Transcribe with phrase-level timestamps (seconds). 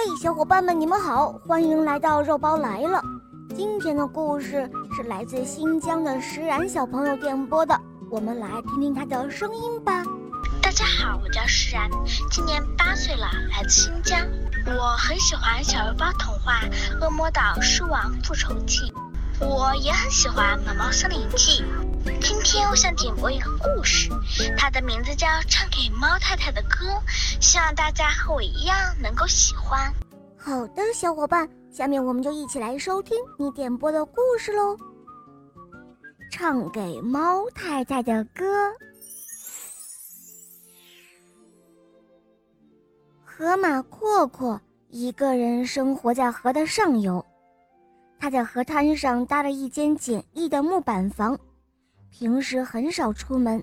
[0.00, 3.02] 嘿，小伙伴们，你们好，欢迎来到肉包来了。
[3.56, 7.76] 今天的故事是来自新疆的石然小朋友点播的，
[8.08, 10.04] 我们来听听他的声音吧。
[10.62, 11.90] 大家好，我叫石然，
[12.30, 14.20] 今年八岁了，来自新疆。
[14.66, 16.60] 我很喜欢小肉包童话
[17.04, 18.92] 《恶魔岛狮王复仇记》，
[19.44, 21.64] 我也很喜欢《毛毛森林记》。
[22.20, 24.08] 今天我想点播一个故事，
[24.56, 26.86] 它的名字叫《唱给猫太太的歌》，
[27.40, 29.92] 希望大家和我一样能够喜欢。
[30.36, 34.74] 好的，小伙伴，下面我们就一起来收听你点播的故事喽，
[36.30, 38.44] 《唱给猫太太的歌》。
[43.24, 47.24] 河马阔阔一个人生活在河的上游，
[48.18, 51.38] 他在河滩上搭了一间简易的木板房。
[52.10, 53.62] 平时很少出门，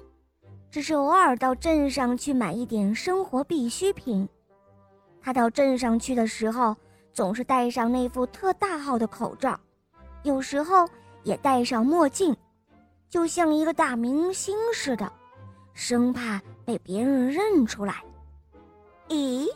[0.72, 4.28] 只是偶尔到镇上去买一点生活必需品。
[5.22, 6.76] 他到镇上去的时候，
[7.12, 9.60] 总是戴上那副特大号的口罩，
[10.24, 10.88] 有时候
[11.24, 12.36] 也戴上墨镜，
[13.10, 15.12] 就像一个大明星似的，
[15.74, 18.04] 生怕被别人认出来。
[19.10, 19.50] 咦，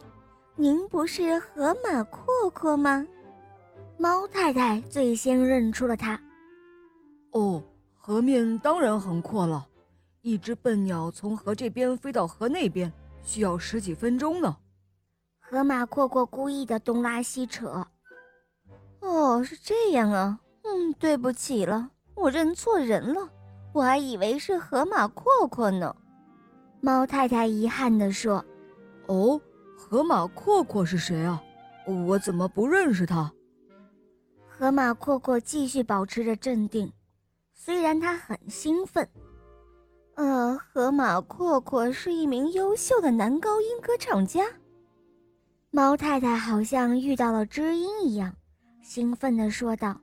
[0.55, 3.05] 您不是河马阔阔吗？
[3.97, 6.19] 猫太太最先认出了他。
[7.31, 7.63] 哦。
[8.09, 9.67] 河面当然很阔了，
[10.23, 14.57] 一只笨鸟从河这边飞到河那边需要十几分钟呢。
[15.39, 17.85] 河马阔阔故意的东拉西扯。
[19.01, 23.29] 哦，是这样啊，嗯，对不起了，我认错人了，
[23.73, 25.95] 我还以为是河马阔阔呢。
[26.81, 28.43] 猫太太遗憾地说
[29.05, 29.39] ：“哦，
[29.77, 31.39] 河马阔阔是谁啊？
[31.85, 33.31] 我怎么不认识他？”
[34.49, 36.91] 河马阔阔继续保持着镇定。
[37.69, 39.07] 虽然他很兴奋，
[40.15, 44.43] 呃，河马阔阔是一名优秀的男高音歌唱家。
[45.69, 48.33] 猫太太好像遇到了知音一样，
[48.81, 49.95] 兴奋地说道：“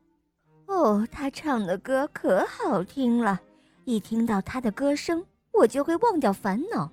[0.69, 3.41] 哦，他唱的歌可好听了，
[3.85, 6.89] 一听到他的歌声，我就会忘掉烦恼，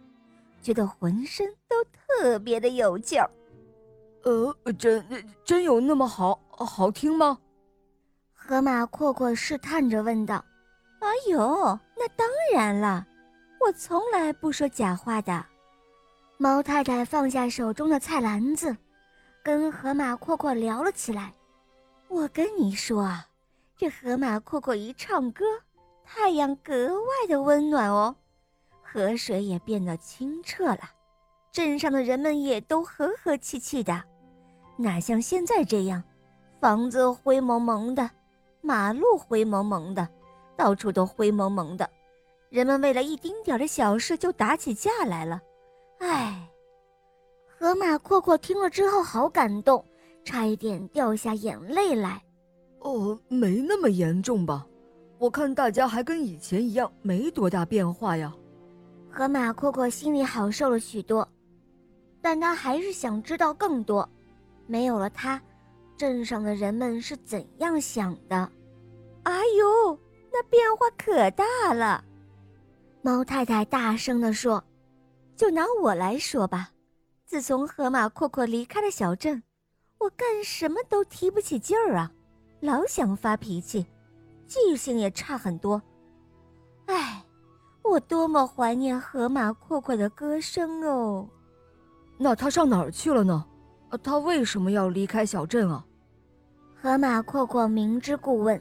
[0.63, 3.29] 觉得浑身都特别的有劲儿。”
[4.25, 5.05] 呃，真
[5.45, 7.37] 真有那么好好听吗？
[8.33, 10.43] 河马阔阔试探着问道。
[11.03, 13.05] 哎呦，那当然了，
[13.59, 15.45] 我从来不说假话的。
[16.37, 18.75] 猫太太放下手中的菜篮子，
[19.43, 21.33] 跟河马阔阔聊了起来。
[22.07, 23.27] 我跟你说啊，
[23.77, 25.43] 这河马阔阔一唱歌，
[26.05, 28.15] 太阳格外的温暖哦，
[28.81, 30.79] 河水也变得清澈了，
[31.51, 34.03] 镇上的人们也都和和气气的，
[34.77, 36.01] 哪像现在这样，
[36.59, 38.09] 房子灰蒙蒙的，
[38.61, 40.07] 马路灰蒙蒙的。
[40.55, 41.89] 到处都灰蒙蒙的，
[42.49, 45.41] 人们为了一丁点的小事就打起架来了。
[45.99, 46.49] 唉，
[47.47, 49.83] 河马阔阔听了之后好感动，
[50.23, 52.21] 差一点掉下眼泪来。
[52.79, 54.67] 哦，没那么严重吧？
[55.17, 58.33] 我看大家还跟以前一样，没多大变化呀。
[59.09, 61.27] 河马阔阔心里好受了许多，
[62.21, 64.07] 但他还是想知道更多。
[64.67, 65.41] 没有了他，
[65.95, 68.51] 镇上的人们是怎样想的？
[69.23, 69.97] 哎呦！
[70.35, 72.03] 那变化可大了，
[73.03, 74.63] 猫太太大声地说
[75.37, 76.71] ：“就拿我来说吧，
[77.23, 79.43] 自从河马阔阔离开了小镇，
[79.99, 82.11] 我干什么都提不起劲儿啊，
[82.61, 83.85] 老想发脾气，
[84.47, 85.79] 记性也差很多。
[86.87, 87.23] 唉，
[87.83, 91.29] 我多么怀念河马阔阔的歌声哦！
[92.17, 93.45] 那他上哪儿去了呢？
[94.01, 95.85] 他为什么要离开小镇啊？”
[96.81, 98.59] 河马阔阔明知故问。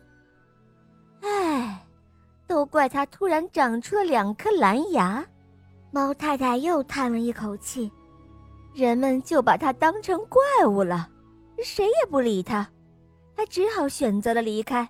[2.53, 5.25] 唉，都怪它突然长出了两颗蓝牙。
[5.91, 7.91] 猫太太又叹了一口气，
[8.75, 11.09] 人们就把它当成怪物了，
[11.65, 12.69] 谁也不理它，
[13.35, 14.87] 他只好选择了离开。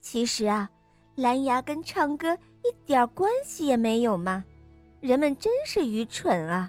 [0.00, 0.68] 其实啊，
[1.14, 4.44] 蓝牙跟唱歌一点关系也没有嘛，
[4.98, 6.68] 人们真是愚蠢啊！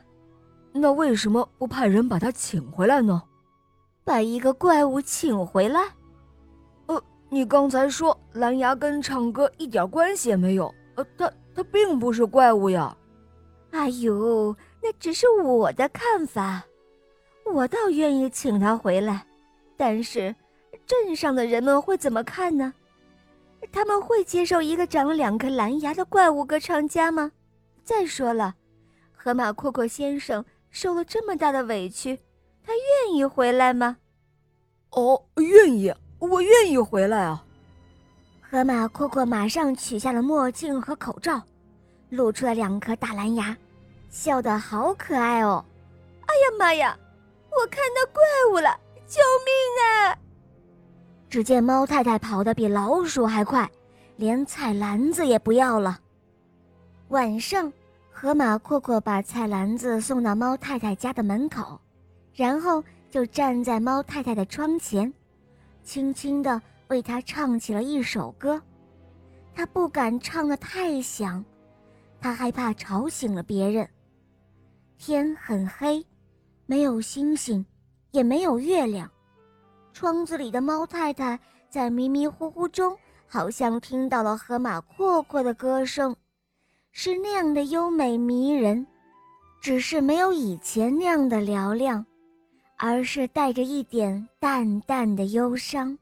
[0.71, 3.23] 那为什么不派人把他请回来呢？
[4.03, 5.81] 把一个怪物请回来？
[7.35, 12.95] 你刚才说蓝牙跟唱歌一点关系也没有，呃，他他并不是怪物呀。
[13.71, 16.63] 哎呦，那只是我的看法，
[17.53, 19.27] 我倒愿意请他回来，
[19.75, 20.33] 但是
[20.85, 22.73] 镇上的人们会怎么看呢？
[23.69, 27.33] 他们会接受一个长了两颗蓝牙的怪物歌唱家吗？
[27.83, 28.55] 再说了，
[29.11, 32.17] 河马阔阔先生受了这么大的委屈，
[32.63, 33.97] 他愿意回来吗？
[34.91, 35.93] 哦，愿意。
[36.25, 37.43] 我愿意回来啊！
[38.41, 41.41] 河马阔阔马上取下了墨镜和口罩，
[42.09, 43.55] 露出了两颗大蓝牙，
[44.09, 45.63] 笑得好可爱哦！
[46.21, 46.97] 哎呀妈呀，
[47.51, 48.79] 我看到怪物了！
[49.07, 50.17] 救命啊
[51.29, 53.69] 只见猫太太跑得比老鼠还快，
[54.15, 55.99] 连菜篮子也不要了。
[57.09, 57.71] 晚上，
[58.11, 61.79] 河马阔阔把菜篮子送到猫太太家的门口，
[62.33, 65.13] 然后就站在猫太太的窗前，
[65.85, 68.61] 轻轻地为她唱起了一首歌。
[69.53, 71.41] 他不敢唱得太响，
[72.19, 73.89] 他害怕吵醒了别人。
[74.97, 76.05] 天很黑，
[76.65, 77.65] 没有星星，
[78.11, 79.09] 也没有月亮。
[79.93, 81.39] 窗子里的猫太太
[81.69, 82.97] 在迷迷糊糊中，
[83.27, 86.13] 好像听到了河马阔阔的歌声，
[86.91, 88.85] 是那样的优美迷人，
[89.61, 92.05] 只是没有以前那样的嘹亮，
[92.77, 95.97] 而是带着一点淡淡的忧伤。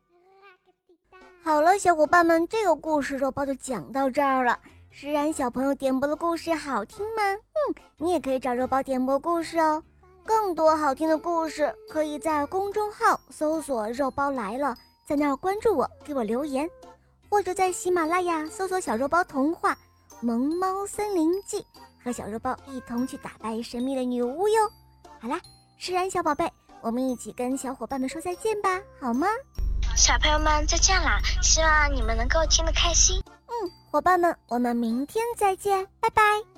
[1.43, 4.57] 好了，小伙伴们，这个故事肉包就讲到这儿了。
[4.89, 7.21] 石然小朋友点播的故事好听吗？
[7.33, 9.83] 嗯，你也可以找肉包点播故事哦。
[10.25, 14.75] 更多好听的故事，可以在公众号搜索“肉包来了”，
[15.05, 16.69] 在那儿关注我，给我留言，
[17.27, 19.73] 或者在喜马拉雅搜索“小肉包童话
[20.21, 21.57] 《萌猫森林记》”，
[22.01, 24.71] 和小肉包一同去打败神秘的女巫哟。
[25.19, 25.41] 好啦，
[25.77, 26.49] 石然小宝贝，
[26.83, 28.69] 我们一起跟小伙伴们说再见吧，
[28.99, 29.25] 好吗？
[29.95, 31.17] 小朋友们再见啦！
[31.41, 33.23] 希望你们能够听得开心。
[33.47, 36.52] 嗯，伙伴们，我们明天再见，拜拜。